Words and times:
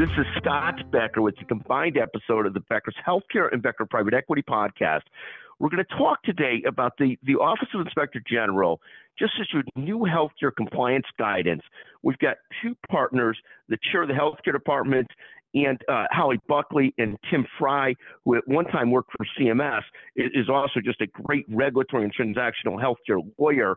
This 0.00 0.08
is 0.16 0.24
Scott 0.38 0.90
Becker 0.90 1.20
with 1.20 1.36
the 1.36 1.44
combined 1.44 1.98
episode 1.98 2.46
of 2.46 2.54
the 2.54 2.60
Becker's 2.70 2.96
Healthcare 3.06 3.52
and 3.52 3.62
Becker 3.62 3.84
Private 3.84 4.14
Equity 4.14 4.40
podcast. 4.40 5.02
We're 5.58 5.68
going 5.68 5.84
to 5.84 5.96
talk 5.98 6.22
today 6.22 6.62
about 6.66 6.94
the, 6.98 7.18
the 7.22 7.34
Office 7.34 7.68
of 7.74 7.82
Inspector 7.82 8.18
General 8.26 8.80
just 9.18 9.34
issued 9.38 9.68
new 9.76 9.98
healthcare 9.98 10.56
compliance 10.56 11.04
guidance. 11.18 11.60
We've 12.02 12.16
got 12.16 12.38
two 12.62 12.74
partners, 12.90 13.36
the 13.68 13.76
chair 13.92 14.00
of 14.00 14.08
the 14.08 14.14
healthcare 14.14 14.54
department 14.54 15.06
and 15.52 15.78
uh, 15.86 16.06
Holly 16.10 16.40
Buckley 16.48 16.94
and 16.96 17.18
Tim 17.30 17.46
Fry, 17.58 17.94
who 18.24 18.36
at 18.36 18.48
one 18.48 18.64
time 18.64 18.90
worked 18.90 19.10
for 19.14 19.26
CMS, 19.38 19.82
is 20.16 20.48
also 20.48 20.80
just 20.82 21.02
a 21.02 21.08
great 21.08 21.44
regulatory 21.50 22.04
and 22.04 22.14
transactional 22.16 22.82
healthcare 22.82 23.20
lawyer. 23.38 23.76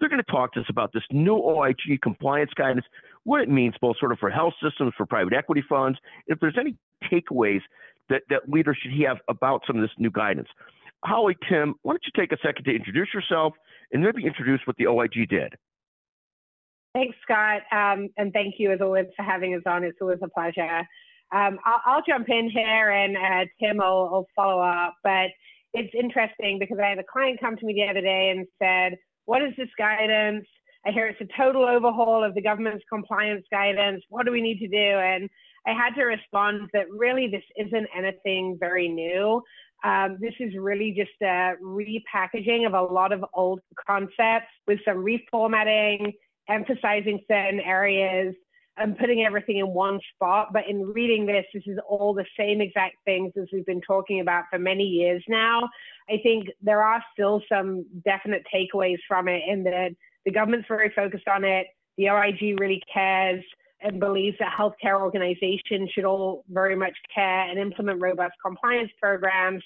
They're 0.00 0.08
going 0.08 0.22
to 0.24 0.32
talk 0.32 0.52
to 0.54 0.60
us 0.60 0.66
about 0.70 0.92
this 0.92 1.02
new 1.10 1.34
OIG 1.34 2.00
compliance 2.02 2.52
guidance, 2.54 2.86
what 3.28 3.42
it 3.42 3.50
means 3.50 3.74
both 3.78 3.98
sort 3.98 4.10
of 4.10 4.18
for 4.18 4.30
health 4.30 4.54
systems, 4.62 4.94
for 4.96 5.04
private 5.04 5.34
equity 5.34 5.62
funds, 5.68 5.98
if 6.28 6.40
there's 6.40 6.56
any 6.58 6.74
takeaways 7.12 7.60
that, 8.08 8.22
that 8.30 8.48
leaders 8.48 8.78
should 8.82 8.92
have 9.06 9.18
about 9.28 9.62
some 9.66 9.76
of 9.76 9.82
this 9.82 9.90
new 9.98 10.10
guidance. 10.10 10.48
Holly, 11.04 11.36
Tim, 11.46 11.74
why 11.82 11.92
don't 11.92 12.02
you 12.06 12.20
take 12.20 12.32
a 12.32 12.38
second 12.42 12.64
to 12.64 12.74
introduce 12.74 13.08
yourself 13.12 13.52
and 13.92 14.02
maybe 14.02 14.24
introduce 14.26 14.60
what 14.64 14.76
the 14.78 14.86
OIG 14.86 15.28
did? 15.28 15.54
Thanks, 16.94 17.16
Scott, 17.22 17.62
um, 17.70 18.08
and 18.16 18.32
thank 18.32 18.54
you 18.56 18.72
as 18.72 18.80
always 18.80 19.06
for 19.14 19.22
having 19.22 19.54
us 19.54 19.62
on. 19.66 19.84
It's 19.84 19.98
always 20.00 20.18
a 20.22 20.28
pleasure. 20.28 20.78
Um, 21.30 21.58
I'll, 21.66 21.82
I'll, 21.84 22.02
jump 22.08 22.30
in 22.30 22.48
here 22.48 22.90
and 22.90 23.14
uh, 23.14 23.44
Tim 23.60 23.76
will, 23.76 24.08
will 24.10 24.26
follow 24.34 24.62
up, 24.62 24.94
but 25.04 25.28
it's 25.74 25.92
interesting 25.94 26.58
because 26.58 26.78
I 26.82 26.88
had 26.88 26.98
a 26.98 27.04
client 27.04 27.38
come 27.40 27.58
to 27.58 27.66
me 27.66 27.74
the 27.74 27.90
other 27.90 28.00
day 28.00 28.34
and 28.34 28.46
said, 28.58 28.98
what 29.26 29.42
is 29.42 29.52
this 29.58 29.68
guidance? 29.76 30.46
I 30.86 30.90
hear 30.90 31.06
it's 31.06 31.20
a 31.20 31.36
total 31.36 31.64
overhaul 31.64 32.24
of 32.24 32.34
the 32.34 32.42
government's 32.42 32.84
compliance 32.88 33.44
guidance. 33.50 34.02
What 34.08 34.26
do 34.26 34.32
we 34.32 34.40
need 34.40 34.58
to 34.60 34.68
do? 34.68 34.76
And 34.76 35.28
I 35.66 35.72
had 35.72 35.94
to 35.96 36.04
respond 36.04 36.70
that 36.72 36.86
really 36.90 37.28
this 37.28 37.42
isn't 37.56 37.88
anything 37.96 38.56
very 38.58 38.88
new. 38.88 39.42
Um, 39.84 40.18
this 40.20 40.34
is 40.40 40.54
really 40.56 40.92
just 40.96 41.10
a 41.22 41.54
repackaging 41.62 42.66
of 42.66 42.74
a 42.74 42.82
lot 42.82 43.12
of 43.12 43.24
old 43.34 43.60
concepts 43.86 44.48
with 44.66 44.78
some 44.84 45.04
reformatting, 45.04 46.14
emphasizing 46.48 47.20
certain 47.28 47.60
areas, 47.60 48.34
and 48.76 48.96
putting 48.96 49.24
everything 49.24 49.58
in 49.58 49.68
one 49.68 50.00
spot. 50.14 50.48
But 50.52 50.68
in 50.68 50.86
reading 50.86 51.26
this, 51.26 51.44
this 51.52 51.64
is 51.66 51.78
all 51.88 52.14
the 52.14 52.24
same 52.38 52.60
exact 52.60 52.96
things 53.04 53.32
as 53.36 53.48
we've 53.52 53.66
been 53.66 53.80
talking 53.80 54.20
about 54.20 54.44
for 54.50 54.58
many 54.58 54.84
years 54.84 55.22
now. 55.28 55.68
I 56.08 56.18
think 56.22 56.48
there 56.62 56.82
are 56.82 57.02
still 57.12 57.42
some 57.52 57.84
definite 58.04 58.44
takeaways 58.54 58.98
from 59.06 59.28
it 59.28 59.42
in 59.46 59.64
that 59.64 59.90
the 60.24 60.32
government's 60.32 60.68
very 60.68 60.92
focused 60.94 61.28
on 61.28 61.44
it. 61.44 61.66
The 61.96 62.10
OIG 62.10 62.60
really 62.60 62.82
cares 62.92 63.42
and 63.80 64.00
believes 64.00 64.36
that 64.40 64.52
healthcare 64.58 65.00
organizations 65.00 65.90
should 65.94 66.04
all 66.04 66.44
very 66.48 66.74
much 66.74 66.96
care 67.14 67.48
and 67.48 67.58
implement 67.58 68.00
robust 68.00 68.34
compliance 68.44 68.90
programs. 69.00 69.62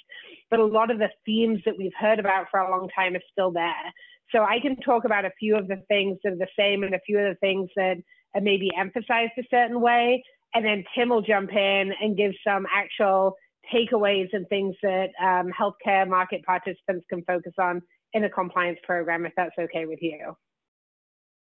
But 0.51 0.61
a 0.61 0.65
lot 0.65 0.91
of 0.91 0.99
the 0.99 1.09
themes 1.25 1.61
that 1.65 1.77
we've 1.79 1.95
heard 1.99 2.19
about 2.19 2.47
for 2.51 2.61
a 2.61 2.71
long 2.71 2.89
time 2.95 3.15
are 3.15 3.23
still 3.31 3.51
there. 3.51 3.93
So 4.31 4.43
I 4.45 4.61
can 4.61 4.77
talk 4.77 5.05
about 5.05 5.25
a 5.25 5.31
few 5.39 5.57
of 5.57 5.69
the 5.69 5.83
things 5.89 6.19
that 6.25 6.33
are 6.33 6.37
the 6.37 6.47
same 6.59 6.83
and 6.83 6.95
a 6.95 7.01
few 7.07 7.19
of 7.19 7.25
the 7.25 7.39
things 7.41 7.69
that 7.77 7.97
are 8.35 8.41
maybe 8.41 8.71
emphasized 8.79 9.33
a 9.39 9.43
certain 9.51 9.81
way. 9.81 10.23
And 10.55 10.65
then 10.65 10.85
Tim 10.95 11.09
will 11.09 11.23
jump 11.23 11.51
in 11.53 11.93
and 12.01 12.17
give 12.17 12.33
some 12.47 12.67
actual 12.75 13.35
takeaways 13.73 14.29
and 14.33 14.49
things 14.49 14.75
that 14.83 15.11
um, 15.23 15.51
healthcare 15.59 16.09
market 16.09 16.45
participants 16.45 17.05
can 17.09 17.23
focus 17.25 17.53
on 17.59 17.83
in 18.13 18.25
a 18.25 18.31
compliance 18.31 18.79
program, 18.85 19.25
if 19.27 19.33
that's 19.37 19.55
okay 19.59 19.87
with 19.87 19.99
you. 20.03 20.37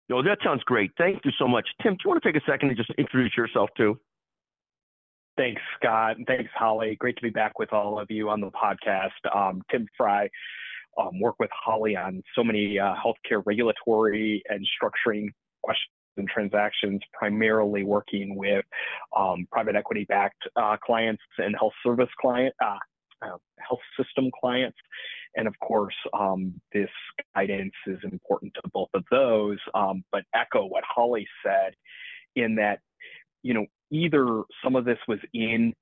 No, 0.09 0.23
that 0.23 0.39
sounds 0.43 0.63
great. 0.65 0.91
Thank 0.99 1.25
you 1.25 1.31
so 1.39 1.47
much. 1.47 1.69
Tim, 1.83 1.93
do 1.93 1.99
you 2.05 2.11
want 2.11 2.23
to 2.23 2.33
take 2.33 2.41
a 2.41 2.45
second 2.45 2.69
and 2.69 2.77
just 2.77 2.91
introduce 2.99 3.37
yourself 3.37 3.71
too? 3.77 3.99
Thanks, 5.37 5.63
Scott. 5.77 6.17
And 6.17 6.27
thanks, 6.27 6.51
Holly. 6.55 6.97
Great 6.99 7.17
to 7.17 7.23
be 7.23 7.31
back 7.31 7.59
with 7.59 7.73
all 7.73 7.99
of 7.99 8.11
you 8.11 8.29
on 8.29 8.41
the 8.41 8.51
podcast. 8.51 9.11
Um, 9.35 9.63
Tim 9.71 9.87
Fry, 9.97 10.29
um, 11.01 11.21
work 11.21 11.37
with 11.39 11.51
Holly 11.53 11.97
on 11.97 12.23
so 12.35 12.43
many 12.43 12.79
uh, 12.79 12.95
healthcare 12.95 13.43
regulatory 13.47 14.43
and 14.49 14.67
structuring 14.67 15.29
questions 15.63 15.95
and 16.21 16.29
transactions, 16.29 17.01
primarily 17.13 17.83
working 17.83 18.37
with 18.37 18.65
um, 19.17 19.47
private 19.51 19.75
equity 19.75 20.05
backed 20.09 20.43
uh, 20.57 20.77
clients 20.85 21.23
and 21.39 21.57
health 21.59 21.73
service 21.85 22.09
client, 22.21 22.55
uh, 22.65 22.79
uh, 23.23 23.37
health 23.59 23.81
system 23.99 24.31
clients. 24.41 24.79
And 25.37 25.47
of 25.47 25.55
course, 25.61 25.95
um, 26.19 26.61
this 26.73 26.91
guidance 27.35 27.75
is 27.87 27.99
important 28.05 28.53
to 28.55 28.71
both 28.73 28.89
of 28.95 29.05
those, 29.11 29.59
um, 29.75 30.05
but 30.13 30.23
echo 30.35 30.67
what 30.67 30.85
Holly 30.85 31.27
said 31.45 31.75
in 32.37 32.57
that, 32.57 32.81
you 33.43 33.55
know, 33.55 33.67
either 33.91 34.43
some 34.63 34.77
of 34.77 34.85
this 34.85 34.99
was 35.09 35.19
in 35.33 35.75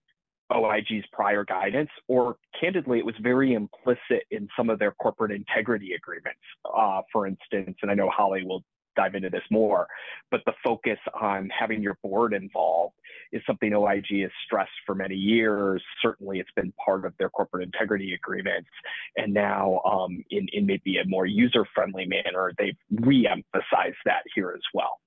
OIG's 0.53 1.05
prior 1.12 1.44
guidance, 1.44 1.91
or 2.09 2.37
candidly, 2.59 2.99
it 2.99 3.05
was 3.05 3.15
very 3.20 3.53
implicit 3.53 4.25
in 4.31 4.49
some 4.56 4.70
of 4.70 4.78
their 4.78 4.93
corporate 4.93 5.31
integrity 5.31 5.93
agreements, 5.93 6.41
uh, 6.75 7.03
for 7.12 7.26
instance. 7.26 7.76
And 7.82 7.91
I 7.91 7.94
know 7.94 8.09
Holly 8.09 8.44
will 8.44 8.65
dive 8.98 9.14
into 9.14 9.31
this 9.31 9.42
more, 9.50 9.86
but 10.31 10.41
the 10.44 10.53
focus 10.64 10.98
on 11.19 11.48
having 11.56 11.81
your 11.81 11.97
board 12.03 12.34
involved 12.34 12.94
is 13.32 13.41
something 13.47 13.72
OIG 13.72 14.22
has 14.22 14.31
stressed 14.44 14.70
for 14.84 14.94
many 14.94 15.14
years. 15.14 15.82
Certainly, 16.03 16.41
it's 16.41 16.50
been 16.56 16.72
part 16.84 17.04
of 17.04 17.14
their 17.19 17.31
corporate 17.31 17.62
integrity 17.62 18.14
agreements. 18.14 18.69
And 19.16 19.32
now, 19.32 19.81
um, 19.84 20.25
in, 20.31 20.48
in 20.53 20.66
maybe 20.66 20.98
a 20.98 21.06
more 21.06 21.26
user 21.26 21.64
friendly 21.75 22.06
manner, 22.06 22.53
they've 22.58 22.76
re 22.91 23.26
emphasized 23.26 23.98
that 24.04 24.22
here 24.34 24.53
as 24.54 24.62
well. 24.75 25.00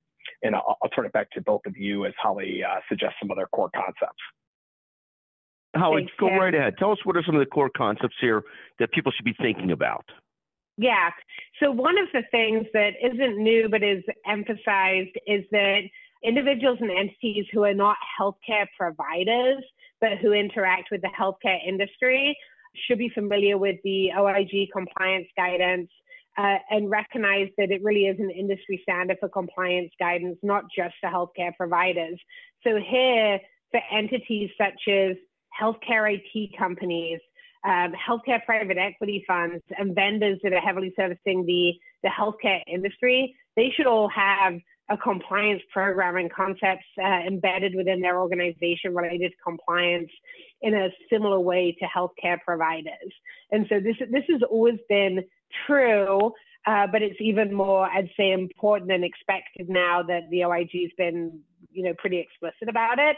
And 0.44 0.56
I'll, 0.56 0.78
I'll, 0.82 0.90
turn 0.90 1.06
it 1.06 1.14
back 1.14 1.30
to 1.32 1.42
both 1.42 1.62
of 1.66 1.78
you 1.78 2.06
as 2.06 2.14
Holly 2.22 2.62
uh, 2.64 2.80
suggests 2.90 3.16
some 3.22 3.32
other 3.32 3.48
core 3.52 3.70
concepts. 3.76 4.22
Holly, 5.76 6.02
Thanks, 6.02 6.14
go 6.20 6.28
right 6.28 6.54
ahead. 6.54 6.76
Tell 6.78 6.92
us 6.92 6.98
what 7.04 7.16
are 7.16 7.24
some 7.26 7.36
of 7.36 7.40
the 7.40 7.46
core 7.46 7.72
concepts 7.76 8.16
here 8.20 8.44
that 8.80 8.92
people 8.92 9.12
should 9.16 9.26
be 9.26 9.36
thinking 9.42 9.72
about. 9.72 10.06
Yeah. 10.78 11.10
So 11.62 11.72
one 11.72 11.98
of 11.98 12.08
the 12.14 12.24
things 12.32 12.66
that 12.74 12.94
isn't 13.04 13.38
new 13.38 13.70
but 13.70 13.84
is 13.84 14.04
emphasized 14.28 15.16
is 15.28 15.44
that 15.52 15.82
individuals 16.24 16.78
and 16.82 16.92
entities 16.92 17.46
who 17.52 17.64
are 17.64 17.74
not 17.74 17.98
healthcare 18.20 18.68
providers 18.78 19.64
but 20.00 20.18
who 20.22 20.34
interact 20.34 20.90
with 20.92 21.02
the 21.02 21.10
healthcare 21.20 21.60
industry 21.66 22.36
should 22.88 22.98
be 22.98 23.10
familiar 23.10 23.58
with 23.58 23.78
the 23.84 24.12
OIG 24.18 24.70
compliance 24.74 25.28
guidance 25.38 25.90
uh, 26.38 26.58
and 26.70 26.90
recognize 26.90 27.50
that 27.58 27.72
it 27.72 27.84
really 27.84 28.06
is 28.06 28.20
an 28.20 28.32
industry 28.32 28.80
standard 28.84 29.18
for 29.20 29.30
compliance 29.30 29.92
guidance, 30.00 30.38
not 30.42 30.64
just 30.76 30.96
for 31.02 31.10
healthcare 31.10 31.56
providers. 31.56 32.20
So 32.64 32.78
here, 32.78 33.40
for 33.72 33.82
entities 33.92 34.50
such 34.58 34.88
as 34.88 35.18
healthcare 35.60 36.18
IT 36.18 36.58
companies, 36.58 37.20
um, 37.64 37.94
healthcare 37.94 38.44
private 38.46 38.78
equity 38.78 39.24
funds 39.28 39.64
and 39.78 39.94
vendors 39.94 40.40
that 40.44 40.54
are 40.54 40.60
heavily 40.60 40.94
servicing 40.96 41.46
the, 41.46 41.74
the 42.04 42.10
healthcare 42.10 42.62
industry, 42.68 43.36
they 43.56 43.72
should 43.76 43.88
all 43.88 44.10
have 44.10 44.54
a 44.90 44.98
compliance 44.98 45.62
program 45.72 46.18
and 46.18 46.32
concepts 46.34 46.86
uh, 47.02 47.20
embedded 47.26 47.76
within 47.76 48.02
their 48.02 48.20
organization 48.20 48.94
related 48.94 49.32
to 49.32 49.38
compliance 49.44 50.10
in 50.62 50.74
a 50.74 50.90
similar 51.10 51.40
way 51.40 51.76
to 51.80 51.86
healthcare 51.86 52.38
providers. 52.46 53.14
And 53.52 53.66
so 53.70 53.80
this, 53.80 53.96
this 54.12 54.24
has 54.30 54.42
always 54.50 54.80
been 54.90 55.24
true, 55.66 56.32
uh, 56.68 56.88
but 56.92 57.02
it's 57.02 57.20
even 57.22 57.54
more, 57.54 57.86
I'd 57.86 58.10
say, 58.18 58.32
important 58.32 58.92
and 58.92 59.04
expected 59.04 59.70
now 59.70 60.04
that 60.04 60.30
the 60.30 60.44
OIG's 60.44 60.92
been, 60.98 61.40
you 61.72 61.84
know, 61.84 61.94
pretty 61.98 62.20
explicit 62.20 62.68
about 62.68 63.00
it. 63.00 63.16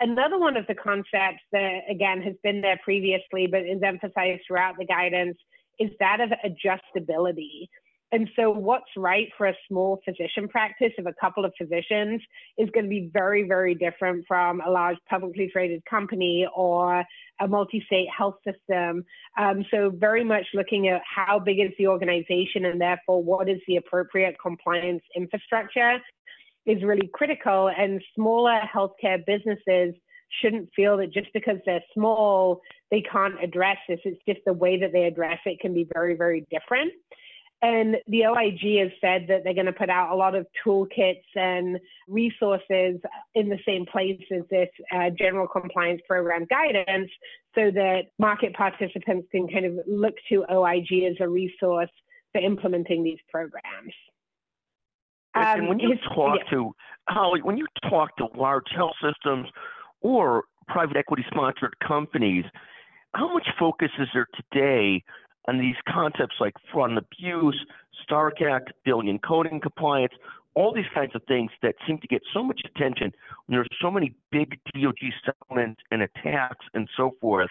Another 0.00 0.38
one 0.38 0.56
of 0.56 0.66
the 0.66 0.74
concepts 0.74 1.42
that, 1.52 1.80
again, 1.88 2.20
has 2.22 2.34
been 2.42 2.60
there 2.60 2.78
previously, 2.82 3.46
but 3.46 3.60
is 3.60 3.82
emphasized 3.82 4.42
throughout 4.46 4.74
the 4.78 4.86
guidance, 4.86 5.36
is 5.78 5.90
that 6.00 6.20
of 6.20 6.30
adjustability. 6.44 7.68
And 8.12 8.28
so, 8.36 8.50
what's 8.50 8.90
right 8.96 9.28
for 9.36 9.48
a 9.48 9.54
small 9.66 10.00
physician 10.04 10.46
practice 10.48 10.92
of 10.98 11.06
a 11.06 11.14
couple 11.20 11.44
of 11.44 11.52
physicians 11.58 12.22
is 12.58 12.70
going 12.70 12.84
to 12.84 12.90
be 12.90 13.10
very, 13.12 13.42
very 13.42 13.74
different 13.74 14.24
from 14.28 14.60
a 14.60 14.70
large 14.70 14.98
publicly 15.10 15.48
traded 15.52 15.84
company 15.84 16.46
or 16.54 17.04
a 17.40 17.48
multi 17.48 17.82
state 17.86 18.06
health 18.16 18.36
system. 18.46 19.04
Um, 19.36 19.64
so, 19.68 19.90
very 19.90 20.22
much 20.22 20.46
looking 20.54 20.86
at 20.88 21.02
how 21.04 21.40
big 21.40 21.58
is 21.58 21.72
the 21.76 21.88
organization 21.88 22.66
and 22.66 22.80
therefore 22.80 23.22
what 23.22 23.48
is 23.48 23.58
the 23.66 23.76
appropriate 23.76 24.36
compliance 24.40 25.02
infrastructure 25.16 25.98
is 26.66 26.82
really 26.82 27.10
critical, 27.12 27.70
and 27.76 28.02
smaller 28.14 28.60
healthcare 28.74 29.24
businesses 29.26 29.94
shouldn't 30.40 30.68
feel 30.74 30.96
that 30.96 31.12
just 31.12 31.28
because 31.32 31.58
they're 31.64 31.84
small, 31.92 32.60
they 32.90 33.02
can't 33.02 33.42
address 33.42 33.76
this. 33.88 34.00
It's 34.04 34.20
just 34.26 34.40
the 34.46 34.52
way 34.52 34.78
that 34.80 34.92
they 34.92 35.04
address 35.04 35.38
it 35.46 35.60
can 35.60 35.74
be 35.74 35.86
very, 35.92 36.16
very 36.16 36.46
different. 36.50 36.92
And 37.62 37.96
the 38.08 38.26
OIG 38.26 38.80
has 38.80 38.90
said 39.00 39.26
that 39.28 39.42
they're 39.42 39.54
going 39.54 39.64
to 39.66 39.72
put 39.72 39.88
out 39.88 40.12
a 40.12 40.14
lot 40.14 40.34
of 40.34 40.46
toolkits 40.66 41.24
and 41.34 41.78
resources 42.08 43.00
in 43.34 43.48
the 43.48 43.58
same 43.66 43.86
place 43.86 44.20
as 44.30 44.42
this 44.50 44.68
uh, 44.94 45.08
general 45.18 45.48
compliance 45.48 46.02
program 46.06 46.46
guidance 46.50 47.10
so 47.54 47.70
that 47.70 48.02
market 48.18 48.52
participants 48.54 49.28
can 49.30 49.48
kind 49.48 49.64
of 49.64 49.78
look 49.86 50.14
to 50.28 50.44
OIG 50.52 51.04
as 51.10 51.16
a 51.20 51.28
resource 51.28 51.90
for 52.32 52.40
implementing 52.42 53.02
these 53.02 53.20
programs. 53.30 53.94
Um, 55.34 55.44
and 55.44 55.68
when 55.68 55.78
you 55.78 55.96
talk 56.14 56.38
yeah. 56.44 56.50
to 56.50 56.74
Holly, 57.08 57.40
when 57.42 57.56
you 57.56 57.66
talk 57.88 58.16
to 58.16 58.26
large 58.36 58.66
health 58.74 58.94
systems 59.02 59.48
or 60.00 60.44
private 60.68 60.96
equity 60.96 61.24
sponsored 61.30 61.74
companies, 61.86 62.44
how 63.14 63.32
much 63.32 63.46
focus 63.58 63.90
is 63.98 64.08
there 64.14 64.26
today 64.34 65.02
on 65.46 65.58
these 65.58 65.76
concepts 65.88 66.36
like 66.40 66.54
fraud 66.72 66.90
and 66.90 66.98
abuse, 66.98 67.58
Stark 68.02 68.40
Act, 68.40 68.72
billing 68.84 69.18
coding 69.18 69.60
compliance, 69.60 70.12
all 70.54 70.72
these 70.72 70.84
kinds 70.94 71.12
of 71.14 71.22
things 71.26 71.50
that 71.62 71.74
seem 71.86 71.98
to 71.98 72.06
get 72.06 72.22
so 72.32 72.42
much 72.42 72.60
attention 72.64 73.12
when 73.46 73.56
there's 73.56 73.68
so 73.82 73.90
many 73.90 74.14
big 74.30 74.58
DOJ 74.74 75.10
settlements 75.24 75.80
and 75.90 76.02
attacks 76.02 76.64
and 76.74 76.88
so 76.96 77.12
forth. 77.20 77.50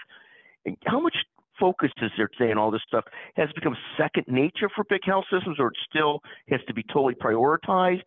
And 0.66 0.78
how 0.86 1.00
much 1.00 1.18
focus 1.64 1.92
is 2.02 2.12
there 2.18 2.28
today 2.38 2.52
on 2.52 2.58
all 2.58 2.72
this 2.72 2.82
stuff? 2.86 3.06
Has 3.38 3.48
become 3.56 3.78
second 3.98 4.26
nature 4.28 4.70
for 4.76 4.84
big 4.90 5.00
health 5.06 5.24
systems, 5.32 5.58
or 5.60 5.68
it 5.68 5.78
still 5.90 6.20
has 6.50 6.60
to 6.68 6.74
be 6.74 6.84
totally 6.84 7.16
prioritized? 7.16 8.04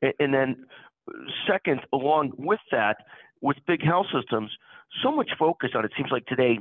And 0.00 0.32
then, 0.32 0.64
second, 1.46 1.80
along 1.92 2.32
with 2.38 2.60
that, 2.70 2.96
with 3.42 3.58
big 3.66 3.84
health 3.84 4.06
systems, 4.08 4.50
so 5.02 5.12
much 5.12 5.28
focus 5.38 5.70
on 5.74 5.84
it 5.84 5.92
seems 5.98 6.08
like 6.10 6.24
today, 6.24 6.58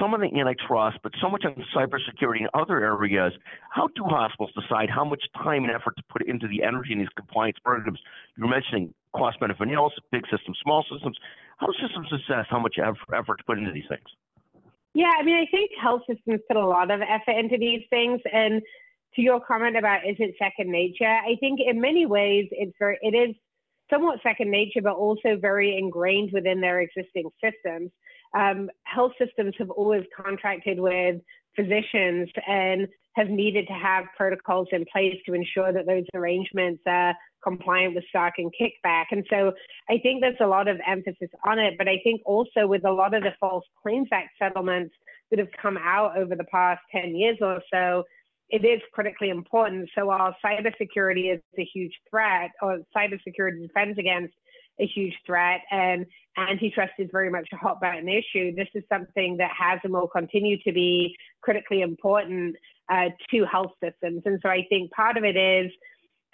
some 0.00 0.12
on 0.12 0.20
the 0.22 0.40
antitrust, 0.40 0.98
but 1.04 1.12
so 1.20 1.28
much 1.30 1.44
on 1.44 1.54
cybersecurity 1.76 2.40
and 2.40 2.48
other 2.52 2.82
areas. 2.82 3.32
How 3.70 3.86
do 3.94 4.02
hospitals 4.02 4.50
decide 4.60 4.90
how 4.90 5.04
much 5.04 5.22
time 5.36 5.62
and 5.62 5.70
effort 5.70 5.94
to 5.98 6.02
put 6.10 6.26
into 6.26 6.48
the 6.48 6.64
energy 6.64 6.94
in 6.94 6.98
these 6.98 7.14
compliance 7.14 7.58
programs? 7.64 8.00
You 8.36 8.42
were 8.44 8.50
mentioning 8.50 8.92
cost 9.14 9.38
benefit 9.38 9.68
analysis, 9.68 10.00
big 10.10 10.24
systems, 10.32 10.58
small 10.64 10.84
systems. 10.90 11.16
How 11.58 11.68
do 11.68 11.74
systems 11.80 12.08
assess 12.12 12.46
how 12.50 12.58
much 12.58 12.74
effort 12.80 13.36
to 13.38 13.44
put 13.44 13.58
into 13.58 13.70
these 13.70 13.88
things? 13.88 14.10
Yeah, 14.96 15.12
I 15.20 15.22
mean, 15.24 15.36
I 15.36 15.44
think 15.50 15.72
health 15.78 16.00
systems 16.08 16.40
put 16.48 16.56
a 16.56 16.66
lot 16.66 16.90
of 16.90 17.02
effort 17.02 17.38
into 17.38 17.58
these 17.58 17.82
things. 17.90 18.18
And 18.32 18.62
to 19.14 19.20
your 19.20 19.40
comment 19.46 19.76
about 19.76 20.08
is 20.08 20.16
it 20.18 20.34
second 20.38 20.72
nature, 20.72 21.04
I 21.04 21.36
think 21.38 21.60
in 21.62 21.82
many 21.82 22.06
ways 22.06 22.48
it's 22.50 22.72
very, 22.78 22.98
it 23.02 23.14
is 23.14 23.36
somewhat 23.92 24.20
second 24.22 24.50
nature, 24.50 24.80
but 24.82 24.94
also 24.94 25.36
very 25.38 25.76
ingrained 25.76 26.30
within 26.32 26.62
their 26.62 26.80
existing 26.80 27.28
systems. 27.44 27.90
Um, 28.34 28.70
health 28.84 29.12
systems 29.18 29.54
have 29.58 29.68
always 29.68 30.04
contracted 30.18 30.80
with 30.80 31.16
physicians 31.54 32.30
and 32.46 32.88
have 33.16 33.28
needed 33.28 33.66
to 33.66 33.72
have 33.72 34.04
protocols 34.16 34.68
in 34.72 34.84
place 34.92 35.16
to 35.24 35.32
ensure 35.32 35.72
that 35.72 35.86
those 35.86 36.04
arrangements 36.14 36.82
are 36.86 37.14
compliant 37.42 37.94
with 37.94 38.04
Stark 38.10 38.34
and 38.38 38.52
kickback. 38.60 39.06
And 39.10 39.24
so 39.30 39.52
I 39.88 39.98
think 39.98 40.20
there's 40.20 40.36
a 40.40 40.46
lot 40.46 40.68
of 40.68 40.78
emphasis 40.86 41.30
on 41.44 41.58
it, 41.58 41.74
but 41.78 41.88
I 41.88 41.98
think 42.04 42.20
also 42.26 42.66
with 42.66 42.84
a 42.84 42.92
lot 42.92 43.14
of 43.14 43.22
the 43.22 43.32
False 43.40 43.64
Claims 43.82 44.08
Act 44.12 44.30
settlements 44.38 44.94
that 45.30 45.38
have 45.38 45.48
come 45.60 45.78
out 45.78 46.16
over 46.18 46.36
the 46.36 46.44
past 46.44 46.80
10 46.92 47.16
years 47.16 47.38
or 47.40 47.62
so, 47.72 48.04
it 48.50 48.64
is 48.64 48.80
critically 48.92 49.30
important. 49.30 49.88
So 49.96 50.06
while 50.06 50.36
cybersecurity 50.44 51.34
is 51.34 51.40
a 51.58 51.64
huge 51.64 51.94
threat, 52.10 52.50
or 52.60 52.78
cybersecurity 52.94 53.66
defense 53.66 53.96
against 53.98 54.34
a 54.78 54.86
huge 54.86 55.14
threat, 55.24 55.62
and 55.70 56.04
antitrust 56.36 56.92
is 56.98 57.08
very 57.10 57.30
much 57.30 57.48
a 57.52 57.56
hot 57.56 57.80
button 57.80 58.08
issue, 58.08 58.54
this 58.54 58.68
is 58.74 58.84
something 58.92 59.38
that 59.38 59.50
has 59.58 59.80
and 59.84 59.92
will 59.92 60.06
continue 60.06 60.58
to 60.64 60.72
be 60.72 61.16
critically 61.40 61.80
important 61.80 62.54
uh, 62.90 63.08
to 63.30 63.44
health 63.44 63.72
systems. 63.82 64.22
And 64.24 64.38
so 64.42 64.48
I 64.48 64.64
think 64.68 64.90
part 64.92 65.16
of 65.16 65.24
it 65.24 65.36
is 65.36 65.70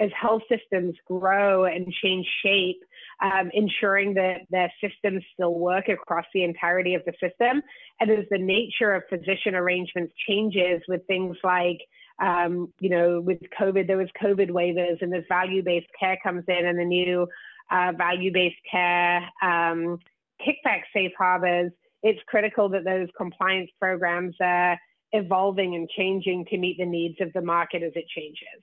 as 0.01 0.11
health 0.21 0.43
systems 0.49 0.95
grow 1.07 1.65
and 1.65 1.87
change 2.03 2.27
shape, 2.45 2.81
um, 3.23 3.51
ensuring 3.53 4.15
that 4.15 4.41
their 4.51 4.73
systems 4.83 5.23
still 5.33 5.55
work 5.55 5.89
across 5.89 6.25
the 6.35 6.43
entirety 6.43 6.95
of 6.95 7.03
the 7.05 7.13
system. 7.13 7.63
And 8.01 8.11
as 8.11 8.25
the 8.31 8.39
nature 8.39 8.95
of 8.95 9.03
physician 9.09 9.55
arrangements 9.55 10.13
changes 10.27 10.83
with 10.89 11.07
things 11.07 11.37
like 11.45 11.79
um, 12.21 12.73
you 12.79 12.91
know, 12.91 13.21
with 13.21 13.39
COVID, 13.59 13.87
there 13.87 13.97
was 13.97 14.09
COVID 14.23 14.51
waivers 14.51 15.01
and 15.01 15.13
this 15.13 15.25
value-based 15.29 15.89
care 15.99 16.19
comes 16.23 16.45
in 16.47 16.67
and 16.67 16.79
the 16.79 16.85
new 16.85 17.27
uh, 17.71 17.93
value-based 17.97 18.61
care 18.71 19.23
um, 19.43 19.99
kickback 20.41 20.83
safe 20.93 21.13
harbors. 21.19 21.73
It's 22.03 22.21
critical 22.27 22.69
that 22.71 22.85
those 22.85 23.09
compliance 23.17 23.71
programs 23.81 24.35
are 24.41 24.79
evolving 25.13 25.75
and 25.75 25.89
changing 25.91 26.47
to 26.47 26.59
meet 26.59 26.79
the 26.79 26.87
needs 26.87 27.17
of 27.21 27.33
the 27.33 27.43
market 27.43 27.83
as 27.83 27.93
it 27.95 28.05
changes. 28.09 28.63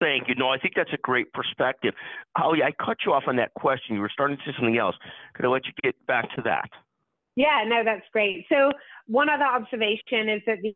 Thank 0.00 0.28
you. 0.28 0.34
No, 0.34 0.48
I 0.48 0.58
think 0.58 0.74
that's 0.76 0.92
a 0.92 0.98
great 0.98 1.32
perspective. 1.32 1.94
Holly, 2.36 2.62
I 2.62 2.72
cut 2.72 2.98
you 3.06 3.12
off 3.12 3.24
on 3.26 3.36
that 3.36 3.54
question. 3.54 3.94
You 3.94 4.02
were 4.02 4.10
starting 4.12 4.36
to 4.36 4.42
say 4.44 4.52
something 4.56 4.76
else. 4.76 4.94
Could 5.34 5.46
I 5.46 5.48
let 5.48 5.64
you 5.64 5.72
get 5.82 5.94
back 6.06 6.34
to 6.36 6.42
that? 6.42 6.68
Yeah, 7.34 7.64
no, 7.66 7.82
that's 7.84 8.04
great. 8.12 8.46
So 8.50 8.72
one 9.06 9.28
other 9.28 9.44
observation 9.44 10.28
is 10.28 10.42
that 10.46 10.58
the 10.62 10.74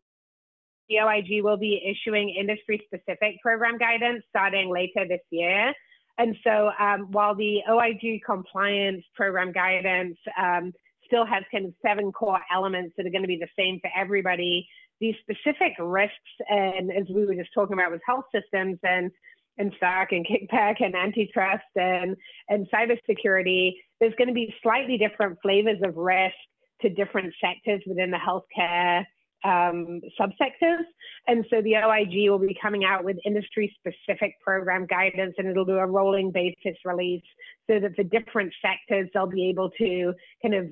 OIG 0.99 1.43
will 1.43 1.57
be 1.57 1.81
issuing 1.85 2.29
industry 2.29 2.81
specific 2.85 3.41
program 3.41 3.77
guidance 3.77 4.23
starting 4.29 4.69
later 4.69 5.07
this 5.07 5.21
year. 5.29 5.73
And 6.17 6.35
so 6.43 6.71
um, 6.79 7.11
while 7.11 7.35
the 7.35 7.59
OIG 7.69 8.21
compliance 8.25 9.03
program 9.15 9.51
guidance 9.51 10.17
um, 10.37 10.73
still 11.11 11.25
has 11.25 11.43
kind 11.51 11.65
of 11.65 11.73
seven 11.85 12.11
core 12.11 12.39
elements 12.53 12.93
that 12.95 13.05
are 13.05 13.09
going 13.09 13.23
to 13.23 13.27
be 13.27 13.39
the 13.39 13.47
same 13.57 13.79
for 13.81 13.89
everybody, 13.95 14.67
these 15.01 15.15
specific 15.21 15.73
risks, 15.79 16.15
and 16.49 16.91
as 16.91 17.05
we 17.13 17.25
were 17.25 17.35
just 17.35 17.49
talking 17.53 17.73
about 17.73 17.91
with 17.91 18.01
health 18.05 18.25
systems 18.33 18.79
and 18.83 19.11
and 19.57 19.73
Stark 19.75 20.13
and 20.13 20.25
kickback 20.25 20.75
and 20.79 20.95
antitrust 20.95 21.63
and 21.75 22.15
and 22.47 22.67
cybersecurity, 22.73 23.73
there's 23.99 24.13
going 24.17 24.29
to 24.29 24.33
be 24.33 24.53
slightly 24.63 24.97
different 24.97 25.37
flavors 25.41 25.79
of 25.83 25.97
risk 25.97 26.35
to 26.81 26.89
different 26.89 27.33
sectors 27.43 27.81
within 27.85 28.11
the 28.11 28.17
healthcare 28.17 29.03
um, 29.43 30.01
subsectors. 30.19 30.83
And 31.27 31.45
so 31.49 31.61
the 31.61 31.77
OIG 31.77 32.29
will 32.29 32.39
be 32.39 32.57
coming 32.61 32.83
out 32.83 33.03
with 33.03 33.17
industry 33.25 33.75
specific 33.79 34.39
program 34.41 34.85
guidance 34.85 35.35
and 35.37 35.47
it'll 35.47 35.65
do 35.65 35.77
a 35.77 35.85
rolling 35.85 36.31
basis 36.31 36.77
release 36.85 37.23
so 37.69 37.79
that 37.79 37.95
the 37.95 38.03
different 38.03 38.53
sectors, 38.61 39.09
they'll 39.13 39.27
be 39.27 39.49
able 39.49 39.69
to 39.77 40.13
kind 40.41 40.55
of 40.55 40.67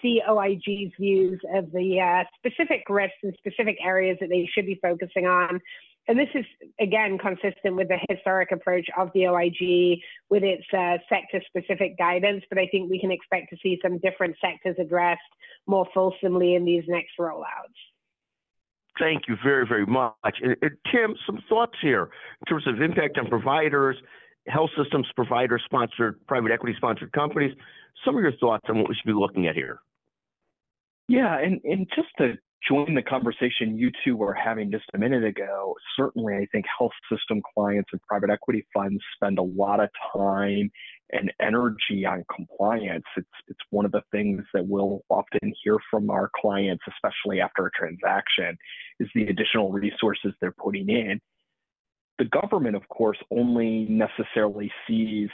see 0.00 0.20
OIG's 0.28 0.92
views 0.98 1.40
of 1.54 1.70
the 1.72 2.00
uh, 2.00 2.24
specific 2.36 2.82
risks 2.88 3.16
and 3.22 3.34
specific 3.38 3.76
areas 3.84 4.18
that 4.20 4.28
they 4.28 4.48
should 4.52 4.66
be 4.66 4.78
focusing 4.82 5.26
on. 5.26 5.60
And 6.08 6.18
this 6.18 6.28
is, 6.34 6.44
again, 6.80 7.16
consistent 7.16 7.76
with 7.76 7.86
the 7.86 7.98
historic 8.08 8.50
approach 8.50 8.86
of 8.98 9.10
the 9.14 9.28
OIG 9.28 10.00
with 10.30 10.42
its 10.42 10.64
uh, 10.76 10.98
sector 11.08 11.40
specific 11.46 11.96
guidance. 11.96 12.42
But 12.48 12.58
I 12.58 12.66
think 12.72 12.90
we 12.90 13.00
can 13.00 13.12
expect 13.12 13.50
to 13.50 13.56
see 13.62 13.78
some 13.80 13.98
different 13.98 14.34
sectors 14.40 14.76
addressed 14.80 15.20
more 15.68 15.86
fulsomely 15.94 16.56
in 16.56 16.64
these 16.64 16.82
next 16.88 17.12
rollouts. 17.20 17.78
Thank 18.98 19.22
you 19.28 19.36
very, 19.42 19.66
very 19.66 19.86
much. 19.86 20.14
And, 20.42 20.56
and 20.60 20.72
Tim, 20.90 21.14
some 21.26 21.38
thoughts 21.48 21.74
here 21.80 22.10
in 22.40 22.46
terms 22.46 22.66
of 22.66 22.80
impact 22.82 23.18
on 23.18 23.26
providers, 23.28 23.96
health 24.48 24.70
systems, 24.76 25.06
provider 25.16 25.58
sponsored, 25.64 26.24
private 26.26 26.52
equity 26.52 26.74
sponsored 26.76 27.12
companies. 27.12 27.54
Some 28.04 28.16
of 28.16 28.22
your 28.22 28.36
thoughts 28.36 28.64
on 28.68 28.78
what 28.78 28.88
we 28.88 28.94
should 28.94 29.06
be 29.06 29.18
looking 29.18 29.46
at 29.46 29.54
here. 29.54 29.80
Yeah, 31.08 31.38
and, 31.38 31.60
and 31.64 31.86
just 31.94 32.08
to 32.18 32.34
join 32.68 32.94
the 32.94 33.02
conversation 33.02 33.76
you 33.76 33.90
two 34.04 34.16
were 34.16 34.34
having 34.34 34.70
just 34.70 34.84
a 34.94 34.98
minute 34.98 35.24
ago, 35.24 35.74
certainly 35.96 36.34
I 36.34 36.46
think 36.52 36.64
health 36.78 36.92
system 37.10 37.42
clients 37.54 37.90
and 37.92 38.00
private 38.02 38.30
equity 38.30 38.64
funds 38.72 39.02
spend 39.16 39.38
a 39.38 39.42
lot 39.42 39.80
of 39.80 39.88
time 40.14 40.70
and 41.10 41.32
energy 41.40 42.06
on 42.06 42.24
compliance. 42.34 43.04
It's 43.16 43.28
it's 43.48 43.60
one 43.70 43.84
of 43.84 43.92
the 43.92 44.02
things 44.10 44.44
that 44.54 44.66
we'll 44.66 45.02
often 45.10 45.52
hear 45.62 45.76
from 45.90 46.08
our 46.10 46.30
clients, 46.40 46.82
especially 46.88 47.40
after 47.40 47.66
a 47.66 47.70
transaction, 47.72 48.56
is 49.00 49.08
the 49.14 49.24
additional 49.24 49.70
resources 49.70 50.32
they're 50.40 50.52
putting 50.52 50.88
in. 50.88 51.20
The 52.18 52.26
government, 52.26 52.76
of 52.76 52.86
course, 52.88 53.18
only 53.30 53.86
necessarily 53.88 54.70
sees 54.86 55.28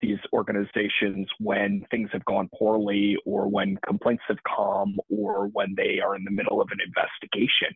these 0.00 0.18
organizations 0.32 1.28
when 1.38 1.84
things 1.90 2.10
have 2.12 2.24
gone 2.24 2.48
poorly 2.58 3.16
or 3.24 3.48
when 3.48 3.78
complaints 3.86 4.24
have 4.28 4.38
come 4.44 4.96
or 5.08 5.46
when 5.48 5.74
they 5.76 6.00
are 6.04 6.16
in 6.16 6.24
the 6.24 6.30
middle 6.30 6.60
of 6.60 6.68
an 6.70 6.78
investigation. 6.84 7.74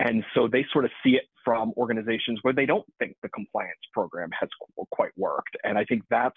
And 0.00 0.24
so 0.34 0.48
they 0.48 0.64
sort 0.72 0.86
of 0.86 0.90
see 1.04 1.10
it 1.10 1.24
from 1.44 1.72
organizations 1.76 2.38
where 2.42 2.54
they 2.54 2.66
don't 2.66 2.86
think 2.98 3.16
the 3.22 3.28
compliance 3.28 3.80
program 3.92 4.30
has 4.38 4.48
quite 4.90 5.12
worked. 5.16 5.56
And 5.62 5.76
I 5.76 5.84
think 5.84 6.02
that's 6.10 6.36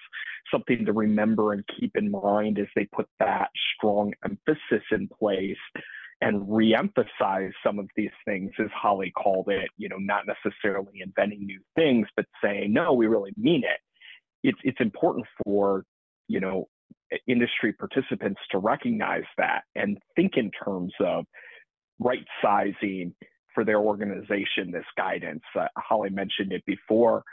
something 0.52 0.86
to 0.86 0.92
remember 0.92 1.54
and 1.54 1.64
keep 1.80 1.96
in 1.96 2.12
mind 2.12 2.60
as 2.60 2.68
they 2.76 2.86
put 2.94 3.08
that 3.20 3.50
strong 3.76 4.14
emphasis 4.26 4.84
in 4.92 5.08
place 5.08 5.58
and 6.24 6.48
reemphasize 6.48 7.52
some 7.66 7.80
of 7.80 7.90
these 7.96 8.12
things, 8.24 8.52
as 8.60 8.68
Holly 8.74 9.12
called 9.12 9.50
it, 9.50 9.70
you 9.78 9.90
know, 9.90 9.98
not 9.98 10.24
necessarily 10.26 11.02
inventing 11.02 11.46
new 11.46 11.60
things, 11.76 12.08
but 12.16 12.26
saying, 12.42 12.72
no, 12.72 12.94
we 12.94 13.08
really 13.08 13.34
mean 13.36 13.64
it. 13.64 13.80
It's, 14.42 14.60
it's 14.64 14.80
important 14.80 15.26
for, 15.44 15.84
you 16.28 16.40
know, 16.40 16.68
industry 17.28 17.74
participants 17.74 18.40
to 18.52 18.58
recognize 18.58 19.26
that 19.38 19.64
and 19.76 19.98
think 20.16 20.34
in 20.38 20.50
terms 20.52 20.94
of 21.00 21.26
right 22.00 22.26
sizing 22.42 23.14
for 23.54 23.66
their 23.66 23.80
organization 23.80 24.72
this 24.72 24.86
guidance. 24.98 25.44
Uh, 25.60 25.68
Holly 25.78 26.10
mentioned 26.10 26.52
it 26.52 26.64
before, 26.66 27.24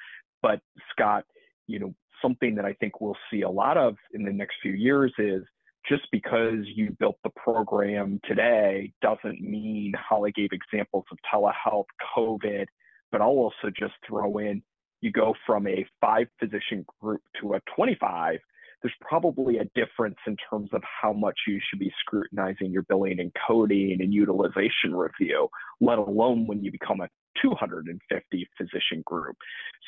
but 0.42 0.60
Scott, 0.90 1.24
you 1.66 1.78
know, 1.78 1.94
something 2.20 2.56
that 2.56 2.64
I 2.64 2.74
think 2.74 3.00
we'll 3.00 3.16
see 3.32 3.42
a 3.42 3.48
lot 3.48 3.76
of 3.76 3.94
in 4.12 4.24
the 4.24 4.32
next 4.32 4.56
few 4.60 4.72
years 4.72 5.12
is 5.18 5.42
just 5.88 6.06
because 6.12 6.64
you 6.64 6.94
built 6.98 7.16
the 7.24 7.30
program 7.30 8.20
today 8.24 8.92
doesn't 9.02 9.40
mean 9.40 9.92
Holly 9.96 10.32
gave 10.32 10.50
examples 10.52 11.04
of 11.10 11.18
telehealth, 11.32 11.86
COVID, 12.16 12.66
but 13.10 13.20
I'll 13.20 13.28
also 13.28 13.70
just 13.76 13.94
throw 14.06 14.38
in 14.38 14.62
you 15.00 15.10
go 15.10 15.34
from 15.46 15.66
a 15.66 15.86
five 16.00 16.26
physician 16.38 16.84
group 17.00 17.22
to 17.40 17.54
a 17.54 17.60
25 17.74 18.38
there's 18.82 18.94
probably 19.00 19.58
a 19.58 19.64
difference 19.74 20.16
in 20.26 20.36
terms 20.48 20.70
of 20.72 20.82
how 21.02 21.12
much 21.12 21.38
you 21.46 21.60
should 21.68 21.78
be 21.78 21.92
scrutinizing 22.00 22.70
your 22.70 22.82
billing 22.82 23.20
and 23.20 23.32
coding 23.46 23.98
and 24.00 24.12
utilization 24.12 24.94
review, 24.94 25.48
let 25.80 25.98
alone 25.98 26.46
when 26.46 26.64
you 26.64 26.72
become 26.72 27.00
a 27.00 27.08
250 27.42 28.48
physician 28.56 29.02
group. 29.04 29.36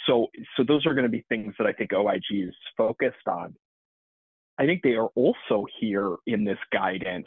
So, 0.06 0.26
so 0.56 0.64
those 0.66 0.86
are 0.86 0.94
going 0.94 1.04
to 1.04 1.10
be 1.10 1.24
things 1.28 1.54
that 1.58 1.66
I 1.66 1.72
think 1.72 1.92
OIG 1.92 2.22
is 2.30 2.54
focused 2.76 3.26
on. 3.26 3.54
I 4.62 4.66
think 4.66 4.82
they 4.82 4.92
are 4.92 5.08
also 5.16 5.66
here 5.80 6.16
in 6.24 6.44
this 6.44 6.58
guidance, 6.72 7.26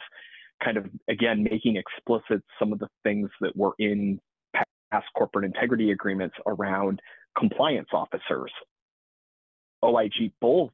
kind 0.64 0.78
of 0.78 0.86
again 1.10 1.42
making 1.42 1.76
explicit 1.76 2.42
some 2.58 2.72
of 2.72 2.78
the 2.78 2.88
things 3.02 3.28
that 3.42 3.54
were 3.54 3.74
in 3.78 4.18
past 4.54 5.06
corporate 5.14 5.44
integrity 5.44 5.90
agreements 5.90 6.34
around 6.46 6.98
compliance 7.38 7.88
officers. 7.92 8.50
OIG 9.84 10.32
both 10.40 10.70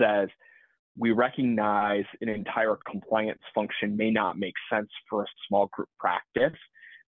says 0.00 0.28
we 0.96 1.10
recognize 1.10 2.04
an 2.20 2.28
entire 2.28 2.78
compliance 2.88 3.40
function 3.52 3.96
may 3.96 4.12
not 4.12 4.38
make 4.38 4.54
sense 4.72 4.88
for 5.10 5.24
a 5.24 5.26
small 5.48 5.66
group 5.72 5.88
practice. 5.98 6.56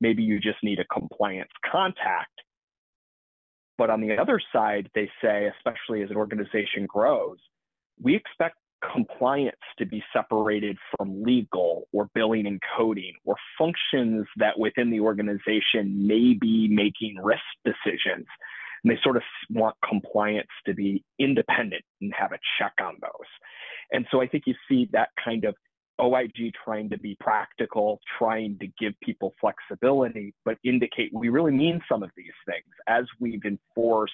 Maybe 0.01 0.23
you 0.23 0.39
just 0.39 0.57
need 0.63 0.79
a 0.79 0.85
compliance 0.85 1.51
contact. 1.71 2.33
But 3.77 3.91
on 3.91 4.01
the 4.01 4.17
other 4.17 4.41
side, 4.51 4.89
they 4.95 5.07
say, 5.21 5.51
especially 5.55 6.01
as 6.01 6.09
an 6.09 6.15
organization 6.15 6.87
grows, 6.87 7.37
we 8.01 8.15
expect 8.15 8.57
compliance 8.93 9.57
to 9.77 9.85
be 9.85 10.03
separated 10.13 10.77
from 10.95 11.23
legal 11.23 11.87
or 11.91 12.09
billing 12.13 12.45
and 12.45 12.61
coding 12.77 13.13
or 13.25 13.35
functions 13.57 14.27
that 14.37 14.57
within 14.57 14.91
the 14.91 14.99
organization 14.99 16.07
may 16.07 16.33
be 16.39 16.67
making 16.69 17.15
risk 17.21 17.41
decisions 17.65 18.25
and 18.83 18.91
they 18.91 18.99
sort 19.03 19.17
of 19.17 19.23
want 19.49 19.75
compliance 19.87 20.47
to 20.65 20.73
be 20.73 21.03
independent 21.19 21.83
and 22.01 22.13
have 22.17 22.31
a 22.31 22.39
check 22.59 22.73
on 22.81 22.95
those. 23.01 23.27
And 23.91 24.05
so 24.11 24.21
I 24.21 24.27
think 24.27 24.43
you 24.45 24.55
see 24.69 24.89
that 24.91 25.09
kind 25.23 25.45
of 25.45 25.55
OIG 25.99 26.53
trying 26.63 26.89
to 26.89 26.97
be 26.97 27.17
practical, 27.19 27.99
trying 28.17 28.57
to 28.59 28.67
give 28.79 28.93
people 29.01 29.33
flexibility, 29.39 30.33
but 30.45 30.57
indicate 30.63 31.11
we 31.13 31.29
really 31.29 31.51
mean 31.51 31.81
some 31.89 32.03
of 32.03 32.11
these 32.15 32.33
things. 32.45 32.65
As 32.87 33.05
we've 33.19 33.43
enforced 33.45 34.13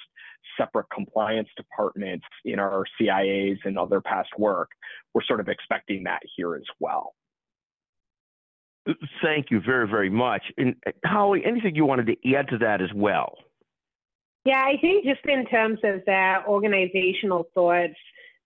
separate 0.58 0.88
compliance 0.94 1.50
departments 1.58 2.26
in 2.46 2.60
our 2.60 2.86
CIAs 3.00 3.58
and 3.66 3.78
other 3.78 4.02
past 4.02 4.30
work, 4.38 4.70
we're 5.14 5.24
sort 5.24 5.40
of 5.40 5.50
expecting 5.50 6.04
that 6.04 6.22
here 6.36 6.56
as 6.56 6.66
well. 6.80 7.14
Thank 9.22 9.50
you 9.50 9.62
very, 9.66 9.88
very 9.88 10.10
much. 10.10 10.44
And 10.58 10.76
uh, 10.86 10.92
Holly, 11.06 11.42
anything 11.46 11.76
you 11.76 11.86
wanted 11.86 12.08
to 12.08 12.34
add 12.34 12.50
to 12.50 12.58
that 12.60 12.82
as 12.82 12.90
well? 12.94 13.38
Yeah, 14.46 14.62
I 14.62 14.76
think 14.82 15.06
just 15.06 15.26
in 15.26 15.46
terms 15.46 15.80
of 15.84 16.04
their 16.06 16.46
organizational 16.46 17.48
thoughts, 17.54 17.96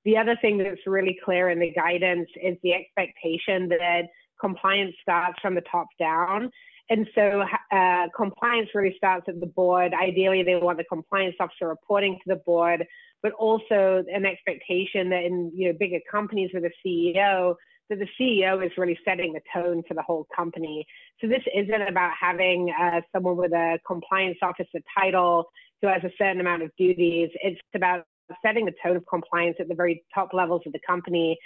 the 0.07 0.15
other 0.15 0.37
thing 0.41 0.57
that's 0.57 0.79
really 0.87 1.19
clear 1.23 1.49
in 1.49 1.59
the 1.59 1.69
guidance 1.73 2.29
is 2.41 2.55
the 2.63 2.73
expectation 2.73 3.67
that 3.67 4.03
compliance 4.39 4.95
starts 5.01 5.37
from 5.41 5.53
the 5.53 5.63
top 5.69 5.87
down. 5.99 6.49
And 6.89 7.05
so 7.13 7.43
uh, 7.73 8.05
compliance 8.15 8.69
really 8.73 8.95
starts 8.95 9.25
at 9.27 9.41
the 9.41 9.47
board. 9.47 9.91
Ideally, 9.93 10.43
they 10.43 10.55
want 10.55 10.77
the 10.77 10.85
compliance 10.85 11.35
officer 11.41 11.67
reporting 11.67 12.13
to 12.23 12.35
the 12.35 12.41
board, 12.45 12.85
but 13.21 13.33
also 13.33 14.05
an 14.07 14.25
expectation 14.25 15.09
that 15.09 15.25
in 15.25 15.51
you 15.53 15.67
know 15.67 15.77
bigger 15.77 15.99
companies 16.09 16.51
with 16.53 16.63
a 16.63 16.71
CEO, 16.85 17.55
that 17.89 17.99
the 17.99 18.07
CEO 18.17 18.65
is 18.65 18.71
really 18.77 18.97
setting 19.03 19.33
the 19.33 19.41
tone 19.53 19.83
for 19.89 19.93
the 19.93 20.01
whole 20.03 20.25
company. 20.33 20.87
So 21.19 21.27
this 21.27 21.43
isn't 21.53 21.81
about 21.81 22.13
having 22.17 22.73
uh, 22.81 23.01
someone 23.13 23.35
with 23.35 23.51
a 23.51 23.77
compliance 23.85 24.37
officer 24.41 24.79
title 24.97 25.43
who 25.81 25.89
has 25.89 26.01
a 26.05 26.11
certain 26.17 26.39
amount 26.39 26.63
of 26.63 26.71
duties. 26.77 27.29
It's 27.43 27.59
about 27.75 28.05
setting 28.45 28.65
the 28.65 28.73
tone 28.83 28.95
of 28.95 29.05
compliance 29.07 29.57
at 29.59 29.67
the 29.67 29.75
very 29.75 30.03
top 30.13 30.29
levels 30.33 30.61
of 30.65 30.73
the 30.73 30.79
company 30.85 31.37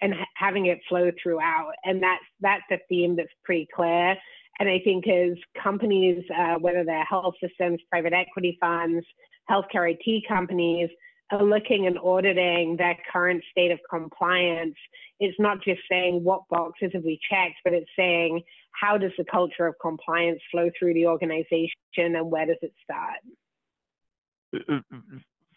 and 0.00 0.14
having 0.36 0.66
it 0.66 0.78
flow 0.88 1.10
throughout. 1.22 1.72
And 1.84 2.02
that's 2.02 2.24
that's 2.40 2.64
a 2.70 2.78
theme 2.88 3.16
that's 3.16 3.32
pretty 3.44 3.68
clear. 3.74 4.16
And 4.58 4.68
I 4.68 4.80
think 4.84 5.08
as 5.08 5.32
companies, 5.62 6.22
uh, 6.36 6.56
whether 6.56 6.84
they're 6.84 7.04
health 7.04 7.34
systems, 7.42 7.80
private 7.90 8.12
equity 8.12 8.58
funds, 8.60 9.04
healthcare 9.50 9.94
IT 9.94 10.24
companies, 10.28 10.90
are 11.30 11.42
looking 11.42 11.86
and 11.86 11.98
auditing 11.98 12.76
their 12.76 12.96
current 13.10 13.42
state 13.50 13.70
of 13.70 13.78
compliance, 13.88 14.74
it's 15.20 15.38
not 15.38 15.62
just 15.62 15.80
saying 15.90 16.22
what 16.24 16.42
boxes 16.50 16.90
have 16.92 17.04
we 17.04 17.18
checked, 17.30 17.56
but 17.64 17.72
it's 17.72 17.90
saying 17.96 18.42
how 18.72 18.98
does 18.98 19.12
the 19.16 19.24
culture 19.30 19.66
of 19.66 19.74
compliance 19.80 20.40
flow 20.50 20.70
through 20.78 20.94
the 20.94 21.06
organization 21.06 21.70
and 21.96 22.30
where 22.30 22.46
does 22.46 22.56
it 22.62 22.72
start? 22.82 23.18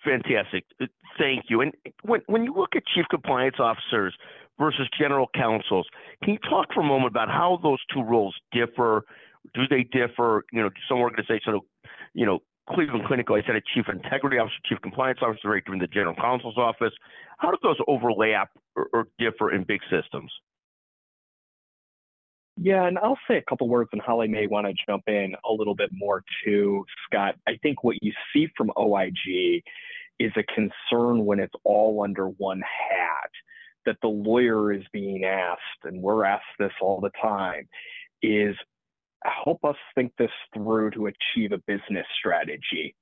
Fantastic. 0.03 0.65
Uh, 0.81 0.87
thank 1.17 1.45
you. 1.49 1.61
And 1.61 1.73
when, 2.03 2.21
when 2.27 2.43
you 2.43 2.53
look 2.53 2.75
at 2.75 2.83
chief 2.93 3.05
compliance 3.09 3.55
officers 3.59 4.13
versus 4.59 4.87
general 4.97 5.27
counsels, 5.35 5.87
can 6.23 6.33
you 6.33 6.39
talk 6.39 6.73
for 6.73 6.81
a 6.81 6.85
moment 6.85 7.07
about 7.07 7.29
how 7.29 7.59
those 7.63 7.79
two 7.93 8.01
roles 8.01 8.35
differ? 8.51 9.03
Do 9.53 9.61
they 9.69 9.83
differ? 9.83 10.43
You 10.51 10.63
know, 10.63 10.69
some 10.87 10.99
organizations, 10.99 11.61
you 12.13 12.25
know, 12.25 12.39
Cleveland 12.69 13.05
Clinical, 13.07 13.35
I 13.35 13.41
said 13.45 13.55
a 13.55 13.61
chief 13.73 13.85
integrity 13.91 14.37
officer, 14.37 14.55
chief 14.65 14.79
compliance 14.81 15.19
officer, 15.21 15.49
right 15.49 15.63
in 15.67 15.79
the 15.79 15.87
general 15.87 16.15
counsel's 16.15 16.57
office. 16.57 16.93
How 17.37 17.51
do 17.51 17.57
those 17.61 17.77
overlap 17.87 18.51
or, 18.75 18.87
or 18.93 19.07
differ 19.19 19.51
in 19.51 19.63
big 19.63 19.81
systems? 19.91 20.31
Yeah, 22.55 22.85
and 22.85 22.99
I'll 22.99 23.19
say 23.27 23.37
a 23.37 23.41
couple 23.49 23.67
words, 23.67 23.89
and 23.93 24.01
Holly 24.01 24.27
may 24.27 24.45
want 24.47 24.67
to 24.67 24.73
jump 24.87 25.03
in 25.07 25.33
a 25.43 25.51
little 25.51 25.75
bit 25.75 25.89
more 25.91 26.23
too, 26.45 26.85
Scott. 27.05 27.35
I 27.47 27.57
think 27.63 27.83
what 27.83 27.97
you 28.01 28.13
see 28.31 28.47
from 28.55 28.71
OIG 28.77 29.63
is 30.19 30.31
a 30.37 30.43
concern 30.43 31.25
when 31.25 31.39
it's 31.39 31.55
all 31.63 32.03
under 32.03 32.27
one 32.27 32.61
hat, 32.61 33.31
that 33.85 33.97
the 34.01 34.07
lawyer 34.07 34.71
is 34.71 34.83
being 34.93 35.25
asked, 35.25 35.83
and 35.83 36.01
we're 36.01 36.25
asked 36.25 36.45
this 36.59 36.71
all 36.79 37.01
the 37.01 37.11
time, 37.21 37.67
is 38.21 38.55
help 39.23 39.65
us 39.65 39.75
think 39.95 40.13
this 40.17 40.31
through 40.53 40.91
to 40.91 41.07
achieve 41.07 41.51
a 41.51 41.57
business 41.67 42.05
strategy. 42.19 42.95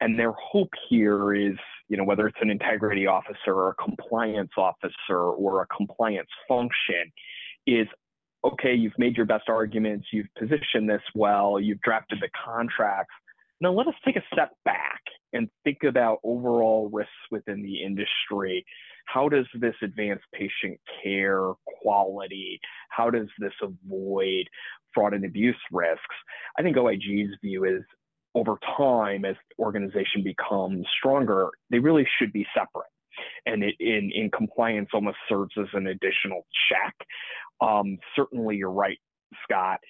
And 0.00 0.18
their 0.18 0.32
hope 0.32 0.70
here 0.88 1.34
is, 1.34 1.56
you 1.88 1.96
know, 1.96 2.04
whether 2.04 2.26
it's 2.26 2.38
an 2.40 2.50
integrity 2.50 3.06
officer 3.06 3.54
or 3.54 3.70
a 3.70 3.74
compliance 3.74 4.52
officer 4.56 5.18
or 5.18 5.62
a 5.62 5.66
compliance 5.74 6.28
function, 6.48 7.12
is 7.66 7.86
okay, 8.44 8.74
you've 8.74 8.98
made 8.98 9.16
your 9.16 9.26
best 9.26 9.48
arguments, 9.48 10.06
you've 10.12 10.32
positioned 10.38 10.88
this 10.88 11.02
well, 11.14 11.60
you've 11.60 11.80
drafted 11.80 12.18
the 12.20 12.28
contracts. 12.44 13.14
Now 13.60 13.72
let 13.72 13.86
us 13.86 13.94
take 14.04 14.16
a 14.16 14.22
step 14.32 14.50
back 14.64 15.02
and 15.32 15.48
think 15.64 15.78
about 15.86 16.18
overall 16.24 16.88
risks 16.92 17.12
within 17.30 17.62
the 17.62 17.82
industry. 17.82 18.64
How 19.04 19.28
does 19.28 19.46
this 19.54 19.74
advance 19.82 20.20
patient 20.32 20.80
care 21.02 21.52
quality? 21.82 22.58
How 22.88 23.10
does 23.10 23.28
this 23.38 23.52
avoid 23.62 24.46
fraud 24.94 25.14
and 25.14 25.24
abuse 25.24 25.56
risks? 25.70 26.16
I 26.58 26.62
think 26.62 26.76
OIG's 26.76 27.36
view 27.42 27.64
is 27.64 27.82
over 28.34 28.54
time, 28.76 29.24
as 29.24 29.34
the 29.50 29.62
organization 29.62 30.22
becomes 30.24 30.86
stronger, 30.98 31.48
they 31.70 31.80
really 31.80 32.06
should 32.18 32.32
be 32.32 32.46
separate 32.54 32.88
and 33.46 33.62
it 33.62 33.74
in, 33.80 34.10
in 34.14 34.30
compliance 34.30 34.88
almost 34.92 35.18
serves 35.28 35.52
as 35.58 35.68
an 35.74 35.86
additional 35.86 36.46
check. 36.68 36.94
Um, 37.60 37.98
certainly, 38.16 38.56
you're 38.56 38.70
right, 38.70 38.98
Scott. 39.44 39.80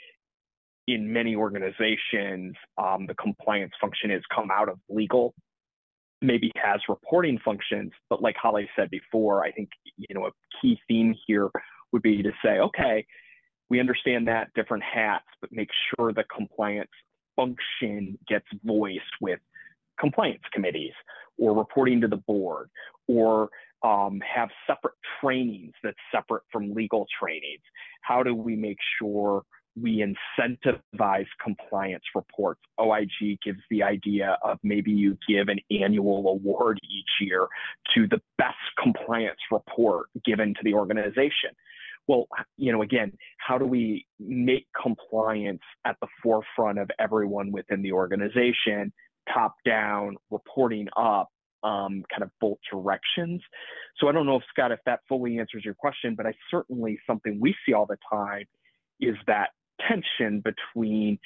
In 0.86 1.12
many 1.12 1.36
organizations, 1.36 2.56
um, 2.78 3.06
the 3.06 3.14
compliance 3.14 3.72
function 3.80 4.10
has 4.10 4.22
come 4.34 4.50
out 4.50 4.68
of 4.68 4.78
legal, 4.88 5.34
maybe 6.20 6.50
has 6.56 6.80
reporting 6.88 7.38
functions, 7.44 7.92
but 8.08 8.20
like 8.20 8.36
Holly 8.36 8.68
said 8.74 8.90
before, 8.90 9.44
I 9.44 9.52
think 9.52 9.68
you 9.96 10.14
know 10.14 10.26
a 10.26 10.30
key 10.60 10.78
theme 10.88 11.14
here 11.26 11.50
would 11.92 12.02
be 12.02 12.22
to 12.22 12.32
say, 12.44 12.58
okay, 12.58 13.06
we 13.68 13.78
understand 13.78 14.26
that 14.28 14.48
different 14.54 14.82
hats, 14.82 15.26
but 15.40 15.52
make 15.52 15.68
sure 15.94 16.12
the 16.12 16.24
compliance 16.34 16.90
function 17.36 18.18
gets 18.28 18.46
voiced 18.64 19.00
with 19.20 19.38
compliance 20.00 20.42
committees 20.52 20.92
or 21.38 21.56
reporting 21.56 22.00
to 22.00 22.08
the 22.08 22.16
board 22.16 22.70
or 23.06 23.50
um, 23.82 24.20
have 24.20 24.48
separate 24.66 24.94
trainings 25.20 25.72
that's 25.82 25.96
separate 26.12 26.42
from 26.50 26.74
legal 26.74 27.06
trainings? 27.20 27.62
How 28.02 28.22
do 28.22 28.34
we 28.34 28.56
make 28.56 28.78
sure 28.98 29.42
we 29.80 30.04
incentivize 30.04 31.26
compliance 31.42 32.04
reports. 32.14 32.60
OIG 32.80 33.38
gives 33.44 33.60
the 33.70 33.82
idea 33.82 34.36
of 34.42 34.58
maybe 34.62 34.90
you 34.90 35.16
give 35.28 35.48
an 35.48 35.58
annual 35.70 36.28
award 36.28 36.78
each 36.82 37.10
year 37.20 37.46
to 37.94 38.06
the 38.08 38.20
best 38.38 38.56
compliance 38.82 39.38
report 39.50 40.06
given 40.24 40.54
to 40.54 40.60
the 40.64 40.74
organization. 40.74 41.50
Well, 42.08 42.26
you 42.56 42.72
know, 42.72 42.82
again, 42.82 43.12
how 43.38 43.58
do 43.58 43.64
we 43.64 44.06
make 44.18 44.66
compliance 44.80 45.62
at 45.84 45.96
the 46.00 46.08
forefront 46.22 46.78
of 46.78 46.90
everyone 46.98 47.52
within 47.52 47.82
the 47.82 47.92
organization, 47.92 48.92
top 49.32 49.56
down, 49.64 50.16
reporting 50.30 50.88
up, 50.96 51.28
um, 51.62 52.04
kind 52.10 52.22
of 52.22 52.30
both 52.40 52.58
directions. 52.70 53.42
So 53.98 54.08
I 54.08 54.12
don't 54.12 54.26
know 54.26 54.36
if 54.36 54.42
Scott, 54.50 54.72
if 54.72 54.80
that 54.86 55.00
fully 55.08 55.38
answers 55.38 55.64
your 55.64 55.74
question, 55.74 56.14
but 56.14 56.26
I 56.26 56.34
certainly 56.50 56.98
something 57.06 57.38
we 57.40 57.54
see 57.66 57.72
all 57.72 57.86
the 57.86 57.98
time 58.10 58.44
is 59.00 59.16
that 59.26 59.50
tension 59.88 60.42
between 60.42 61.18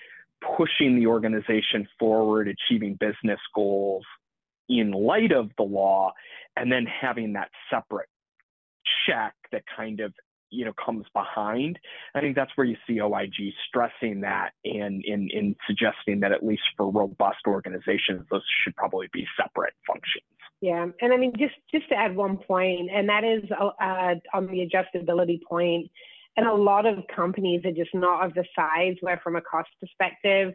pushing 0.56 0.96
the 0.96 1.06
organization 1.06 1.86
forward, 1.98 2.48
achieving 2.48 2.94
business 2.94 3.40
goals 3.54 4.04
in 4.68 4.92
light 4.92 5.32
of 5.32 5.50
the 5.56 5.62
law, 5.62 6.12
and 6.56 6.70
then 6.70 6.86
having 6.86 7.34
that 7.34 7.50
separate 7.70 8.08
check 9.06 9.34
that 9.52 9.62
kind 9.76 10.00
of 10.00 10.12
you 10.54 10.64
know 10.64 10.72
comes 10.72 11.06
behind. 11.12 11.78
I 12.14 12.20
think 12.20 12.36
that's 12.36 12.50
where 12.54 12.66
you 12.66 12.76
see 12.86 13.00
OIG 13.00 13.52
stressing 13.68 14.20
that 14.22 14.52
and 14.64 15.04
in 15.04 15.28
in 15.32 15.56
suggesting 15.66 16.20
that 16.20 16.32
at 16.32 16.44
least 16.44 16.62
for 16.76 16.90
robust 16.90 17.46
organizations, 17.46 18.26
those 18.30 18.44
should 18.62 18.76
probably 18.76 19.08
be 19.12 19.26
separate 19.40 19.74
functions. 19.86 20.24
Yeah, 20.60 20.86
and 21.00 21.12
I 21.12 21.16
mean 21.16 21.32
just 21.38 21.54
just 21.72 21.88
to 21.90 21.94
add 21.94 22.16
one 22.16 22.38
point, 22.38 22.90
and 22.92 23.08
that 23.08 23.24
is 23.24 23.42
uh, 23.50 24.14
on 24.32 24.46
the 24.46 24.66
adjustability 24.66 25.40
point. 25.42 25.90
And 26.36 26.48
a 26.48 26.54
lot 26.54 26.84
of 26.84 26.98
companies 27.14 27.64
are 27.64 27.70
just 27.70 27.94
not 27.94 28.26
of 28.26 28.34
the 28.34 28.44
size 28.56 28.96
where, 29.00 29.20
from 29.22 29.36
a 29.36 29.40
cost 29.40 29.68
perspective, 29.78 30.54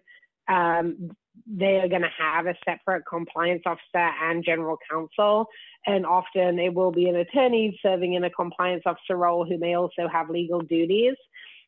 um, 0.49 1.11
they 1.47 1.77
are 1.77 1.87
going 1.87 2.01
to 2.01 2.09
have 2.17 2.45
a 2.45 2.55
separate 2.65 3.03
compliance 3.09 3.63
officer 3.65 4.11
and 4.21 4.43
general 4.43 4.77
counsel. 4.89 5.47
And 5.87 6.05
often 6.05 6.59
it 6.59 6.73
will 6.73 6.91
be 6.91 7.07
an 7.07 7.15
attorney 7.15 7.79
serving 7.81 8.13
in 8.13 8.23
a 8.23 8.29
compliance 8.29 8.83
officer 8.85 9.15
role 9.15 9.45
who 9.45 9.57
may 9.57 9.75
also 9.75 10.07
have 10.11 10.29
legal 10.29 10.61
duties. 10.61 11.15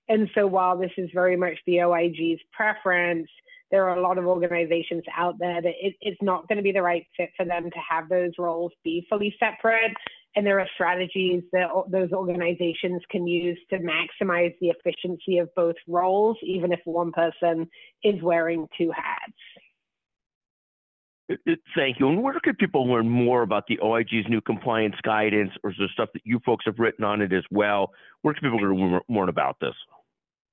And 0.10 0.30
so 0.36 0.46
while 0.46 0.78
this 0.78 0.92
is 0.98 1.10
very 1.14 1.38
much 1.38 1.58
the 1.66 1.78
OIG's 1.78 2.42
preference, 2.52 3.28
there 3.72 3.88
are 3.88 3.98
a 3.98 4.02
lot 4.02 4.18
of 4.18 4.26
organizations 4.26 5.04
out 5.16 5.40
there 5.40 5.62
that 5.62 5.74
it, 5.82 5.96
it's 6.02 6.22
not 6.22 6.48
going 6.48 6.58
to 6.58 6.64
be 6.64 6.74
the 6.74 6.82
right 6.82 7.06
fit 7.16 7.30
for 7.38 7.46
them 7.46 7.72
to 7.72 7.80
have 7.90 8.10
those 8.10 8.32
roles 8.38 8.74
be 8.84 9.06
fully 9.10 9.34
separate. 9.40 9.96
And 10.36 10.46
there 10.46 10.60
are 10.62 10.68
strategies 10.76 11.44
that 11.52 11.68
those 11.90 12.12
organizations 12.14 13.02
can 13.10 13.28
use 13.28 13.60
to 13.70 13.80
maximize 13.80 14.54
the 14.62 14.70
efficiency 14.70 15.40
of 15.40 15.54
both 15.56 15.76
roles, 15.88 16.38
even 16.42 16.72
if 16.72 16.80
one 16.86 17.12
person 17.12 17.70
is 18.04 18.22
wearing 18.22 18.68
two 18.78 18.92
hats. 18.96 19.34
Thank 21.76 22.00
you. 22.00 22.10
And 22.10 22.22
where 22.22 22.40
can 22.40 22.56
people 22.56 22.88
learn 22.88 23.10
more 23.10 23.42
about 23.42 23.68
the 23.68 23.78
OIG's 23.78 24.28
new 24.30 24.42
compliance 24.42 24.96
guidance, 25.04 25.52
or 25.64 25.72
is 25.72 25.78
there 25.80 25.88
stuff 25.94 26.10
that 26.14 26.22
you 26.26 26.40
folks 26.46 26.66
have 26.66 26.80
written 26.80 27.04
on 27.06 27.22
it 27.22 27.34
as 27.34 27.44
well? 27.52 27.92
Where 28.22 28.34
can 28.34 28.50
people 28.50 28.60
learn 28.60 29.02
more 29.08 29.30
about 29.30 29.58
this? 29.60 29.76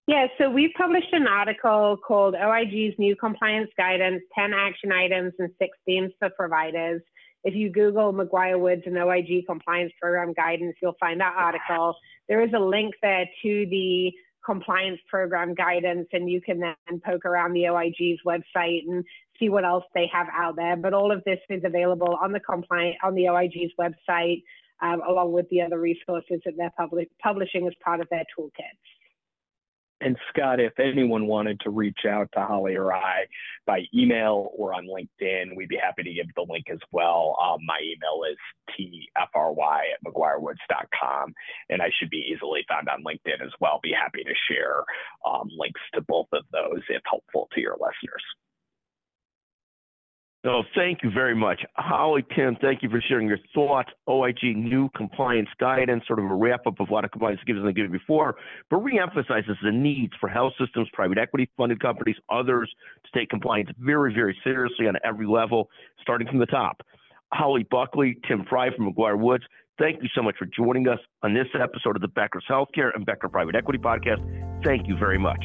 Yeah, 0.07 0.27
so 0.39 0.49
we've 0.51 0.71
published 0.77 1.13
an 1.13 1.27
article 1.27 1.99
called 2.07 2.35
OIG's 2.35 2.95
New 2.99 3.15
Compliance 3.15 3.71
Guidance 3.77 4.23
10 4.37 4.55
Action 4.55 4.91
Items 4.91 5.35
and 5.39 5.51
6 5.59 5.79
Themes 5.85 6.13
for 6.19 6.31
Providers. 6.31 7.03
If 7.45 7.55
you 7.55 7.71
Google 7.71 8.13
McGuireWoods 8.13 8.87
and 8.87 8.99
OIG 8.99 9.47
Compliance 9.47 9.93
Program 10.01 10.33
Guidance, 10.33 10.77
you'll 10.83 10.97
find 10.99 11.21
that 11.21 11.35
article. 11.37 11.95
There 12.29 12.43
is 12.43 12.51
a 12.55 12.59
link 12.59 12.95
there 13.03 13.27
to 13.43 13.67
the 13.71 14.13
compliance 14.45 14.99
program 15.09 15.55
guidance, 15.55 16.09
and 16.13 16.31
you 16.31 16.41
can 16.41 16.61
then 16.61 17.01
poke 17.05 17.25
around 17.25 17.53
the 17.53 17.69
OIG's 17.69 18.21
website 18.27 18.81
and 18.89 19.05
see 19.39 19.49
what 19.49 19.65
else 19.65 19.85
they 19.95 20.09
have 20.13 20.27
out 20.33 20.57
there. 20.57 20.77
But 20.77 20.95
all 20.95 21.13
of 21.13 21.23
this 21.25 21.39
is 21.51 21.63
available 21.65 22.19
on 22.21 22.33
the 22.33 22.41
compliant 22.41 22.97
on 23.03 23.15
the 23.15 23.29
OIG's 23.29 23.73
website, 23.79 24.43
um, 24.81 25.03
along 25.07 25.33
with 25.33 25.49
the 25.51 25.61
other 25.61 25.79
resources 25.79 26.41
that 26.45 26.55
they're 26.57 26.73
publishing 27.23 27.67
as 27.67 27.75
part 27.85 28.01
of 28.01 28.09
their 28.11 28.25
toolkits. 28.39 28.98
And 30.01 30.17
Scott, 30.29 30.61
if 30.61 30.79
anyone 30.79 31.27
wanted 31.27 31.59
to 31.61 31.71
reach 31.71 32.01
out 32.09 32.29
to 32.35 32.41
Holly 32.41 32.77
or 32.77 32.93
I 32.93 33.27
by 33.67 33.83
email 33.93 34.51
or 34.57 34.73
on 34.73 34.87
LinkedIn, 34.87 35.57
we'd 35.57 35.69
be 35.69 35.79
happy 35.83 36.05
to 36.05 36.13
give 36.13 36.33
the 36.37 36.47
link 36.49 36.67
as 36.71 36.79
well. 36.93 37.37
Um, 37.43 37.67
my 37.67 37.79
email 37.83 38.23
is 38.31 38.39
tfry 38.79 39.81
at 39.93 40.05
mcguirewoods.com, 40.07 41.35
and 41.69 41.83
I 41.83 41.91
should 41.99 42.11
be 42.11 42.31
easily 42.33 42.65
found 42.69 42.89
on 42.89 43.03
LinkedIn 43.03 43.45
as 43.45 43.53
well. 43.61 43.81
Be 43.83 43.93
happy 43.93 44.23
to 44.23 44.35
share 44.49 44.85
um, 45.27 45.49
links 45.59 45.81
to 45.95 46.01
both 46.03 46.29
of 46.33 46.45
those 46.53 46.83
if 46.89 47.03
helpful 47.05 47.49
to 47.55 47.61
your 47.61 47.75
listeners. 47.75 48.23
No, 50.45 50.63
thank 50.77 51.03
you 51.03 51.11
very 51.11 51.35
much. 51.35 51.63
Holly, 51.75 52.25
Tim, 52.37 52.57
thank 52.61 52.83
you 52.83 52.89
for 52.89 53.03
sharing 53.09 53.27
your 53.27 53.39
thoughts. 53.53 53.91
OIG 54.09 54.57
new 54.57 54.89
compliance 54.97 55.49
guidance, 55.59 56.05
sort 56.07 56.21
of 56.21 56.27
a 56.27 56.35
wrap 56.35 56.65
up 56.67 56.79
of 56.79 56.89
what 56.89 57.05
a 57.05 57.09
compliance 57.09 57.41
gives 57.45 57.59
and 57.59 57.75
given 57.75 57.91
before, 57.91 58.37
but 58.71 58.77
reemphasizes 58.77 59.57
the 59.65 59.73
needs 59.73 60.13
for 60.21 60.29
health 60.29 60.53
systems, 60.61 60.89
private 60.93 61.19
equity 61.19 61.51
funded 61.57 61.81
companies, 61.81 62.15
others 62.31 62.73
to 63.05 63.19
take 63.19 63.29
compliance 63.31 63.69
very, 63.81 64.15
very 64.15 64.37
seriously 64.45 64.87
on 64.87 64.95
every 65.05 65.27
level, 65.27 65.69
starting 66.03 66.29
from 66.29 66.39
the 66.39 66.47
top. 66.47 66.83
Holly 67.33 67.67
Buckley, 67.69 68.17
Tim 68.29 68.45
Fry 68.49 68.75
from 68.75 68.93
McGuireWoods, 68.93 69.43
thank 69.79 70.03
you 70.03 70.09
so 70.15 70.23
much 70.23 70.37
for 70.39 70.47
joining 70.47 70.87
us 70.87 71.01
on 71.25 71.35
this 71.35 71.49
episode 71.61 71.97
of 71.97 72.03
the 72.03 72.09
Becker's 72.09 72.45
Healthcare 72.49 72.91
and 72.95 73.05
Becker 73.05 73.29
Private 73.29 73.57
Equity 73.57 73.81
Podcast. 73.81 74.65
Thank 74.65 74.87
you 74.87 74.97
very 74.97 75.19
much. 75.19 75.45